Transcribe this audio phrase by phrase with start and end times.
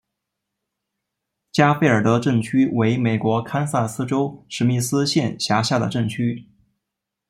[1.51, 6.47] 加菲尔德镇区为美国堪萨斯州史密斯县辖下的镇区。